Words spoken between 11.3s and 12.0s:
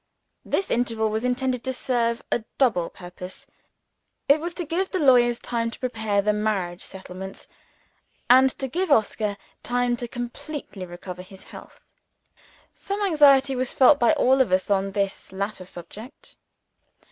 health.